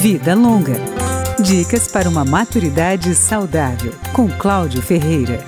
Vida 0.00 0.34
Longa. 0.34 0.76
Dicas 1.42 1.86
para 1.86 2.08
uma 2.08 2.24
maturidade 2.24 3.14
saudável, 3.14 3.92
com 4.14 4.30
Cláudio 4.30 4.80
Ferreira. 4.80 5.44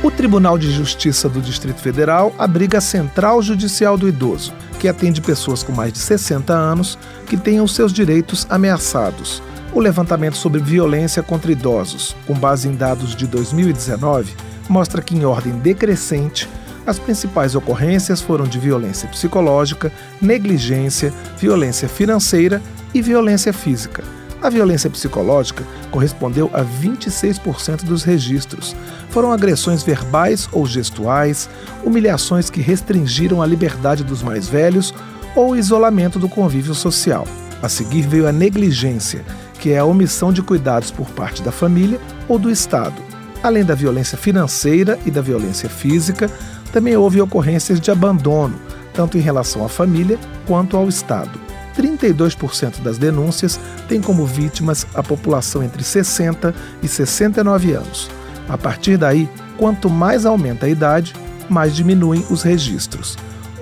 O 0.00 0.12
Tribunal 0.12 0.56
de 0.56 0.70
Justiça 0.70 1.28
do 1.28 1.40
Distrito 1.40 1.80
Federal 1.80 2.32
abriga 2.38 2.78
a 2.78 2.80
Central 2.80 3.42
Judicial 3.42 3.98
do 3.98 4.06
Idoso, 4.06 4.54
que 4.78 4.86
atende 4.86 5.20
pessoas 5.20 5.64
com 5.64 5.72
mais 5.72 5.92
de 5.92 5.98
60 5.98 6.52
anos 6.52 6.96
que 7.26 7.36
tenham 7.36 7.66
seus 7.66 7.92
direitos 7.92 8.46
ameaçados. 8.48 9.42
O 9.72 9.80
levantamento 9.80 10.36
sobre 10.36 10.60
violência 10.60 11.20
contra 11.20 11.50
idosos, 11.50 12.14
com 12.28 12.34
base 12.34 12.68
em 12.68 12.76
dados 12.76 13.16
de 13.16 13.26
2019, 13.26 14.36
mostra 14.68 15.02
que, 15.02 15.16
em 15.16 15.24
ordem 15.24 15.54
decrescente, 15.54 16.48
as 16.86 16.98
principais 16.98 17.54
ocorrências 17.54 18.20
foram 18.20 18.44
de 18.44 18.58
violência 18.58 19.08
psicológica, 19.08 19.92
negligência, 20.20 21.12
violência 21.38 21.88
financeira 21.88 22.60
e 22.92 23.00
violência 23.00 23.52
física. 23.52 24.02
A 24.42 24.50
violência 24.50 24.90
psicológica 24.90 25.64
correspondeu 25.92 26.50
a 26.52 26.64
26% 26.64 27.84
dos 27.84 28.02
registros. 28.02 28.74
Foram 29.10 29.30
agressões 29.30 29.84
verbais 29.84 30.48
ou 30.50 30.66
gestuais, 30.66 31.48
humilhações 31.84 32.50
que 32.50 32.60
restringiram 32.60 33.40
a 33.40 33.46
liberdade 33.46 34.02
dos 34.02 34.20
mais 34.20 34.48
velhos 34.48 34.92
ou 35.36 35.56
isolamento 35.56 36.18
do 36.18 36.28
convívio 36.28 36.74
social. 36.74 37.24
A 37.62 37.68
seguir 37.68 38.02
veio 38.02 38.26
a 38.26 38.32
negligência, 38.32 39.24
que 39.60 39.70
é 39.70 39.78
a 39.78 39.84
omissão 39.84 40.32
de 40.32 40.42
cuidados 40.42 40.90
por 40.90 41.08
parte 41.10 41.40
da 41.40 41.52
família 41.52 42.00
ou 42.28 42.36
do 42.36 42.50
Estado. 42.50 43.00
Além 43.44 43.64
da 43.64 43.76
violência 43.76 44.18
financeira 44.18 44.98
e 45.06 45.10
da 45.10 45.20
violência 45.20 45.68
física, 45.68 46.28
também 46.72 46.96
houve 46.96 47.20
ocorrências 47.20 47.80
de 47.80 47.90
abandono, 47.90 48.58
tanto 48.92 49.18
em 49.18 49.20
relação 49.20 49.64
à 49.64 49.68
família 49.68 50.18
quanto 50.46 50.76
ao 50.76 50.88
Estado. 50.88 51.38
32% 51.76 52.82
das 52.82 52.98
denúncias 52.98 53.58
têm 53.88 54.00
como 54.00 54.26
vítimas 54.26 54.86
a 54.94 55.02
população 55.02 55.62
entre 55.62 55.82
60 55.82 56.54
e 56.82 56.88
69 56.88 57.72
anos. 57.72 58.10
A 58.48 58.58
partir 58.58 58.96
daí, 58.96 59.28
quanto 59.56 59.88
mais 59.88 60.26
aumenta 60.26 60.66
a 60.66 60.68
idade, 60.68 61.14
mais 61.48 61.74
diminuem 61.74 62.24
os 62.30 62.42
registros. 62.42 63.16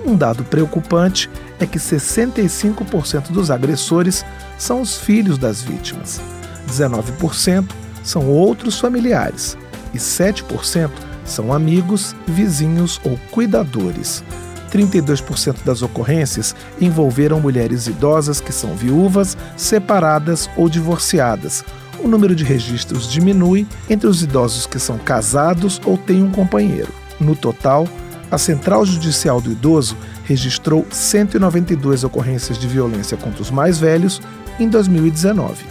Um 0.05 0.15
dado 0.15 0.43
preocupante 0.43 1.29
é 1.59 1.65
que 1.65 1.77
65% 1.77 3.31
dos 3.31 3.51
agressores 3.51 4.25
são 4.57 4.81
os 4.81 4.97
filhos 4.97 5.37
das 5.37 5.61
vítimas, 5.61 6.19
19% 6.67 7.69
são 8.03 8.27
outros 8.27 8.79
familiares 8.79 9.57
e 9.93 9.97
7% 9.97 10.89
são 11.25 11.53
amigos, 11.53 12.15
vizinhos 12.27 12.99
ou 13.03 13.17
cuidadores. 13.31 14.23
32% 14.71 15.63
das 15.65 15.81
ocorrências 15.81 16.55
envolveram 16.79 17.39
mulheres 17.39 17.87
idosas 17.87 18.39
que 18.39 18.53
são 18.53 18.73
viúvas, 18.75 19.37
separadas 19.57 20.49
ou 20.55 20.69
divorciadas. 20.69 21.63
O 22.03 22.07
número 22.07 22.33
de 22.33 22.43
registros 22.43 23.11
diminui 23.11 23.67
entre 23.89 24.07
os 24.07 24.23
idosos 24.23 24.65
que 24.65 24.79
são 24.79 24.97
casados 24.97 25.79
ou 25.85 25.97
têm 25.97 26.23
um 26.23 26.31
companheiro. 26.31 26.91
No 27.19 27.35
total, 27.35 27.87
a 28.31 28.37
Central 28.37 28.85
Judicial 28.85 29.41
do 29.41 29.51
Idoso 29.51 29.97
registrou 30.23 30.87
192 30.89 32.03
ocorrências 32.03 32.57
de 32.57 32.65
violência 32.65 33.17
contra 33.17 33.41
os 33.41 33.51
mais 33.51 33.77
velhos 33.77 34.21
em 34.59 34.69
2019. 34.69 35.65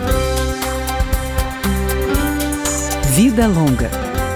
Vida 3.15 3.47
Longa, 3.49 3.91